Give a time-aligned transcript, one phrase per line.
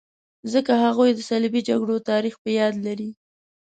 [0.53, 3.09] ځکه هغوی د صلیبي جګړو تاریخ په یاد لري.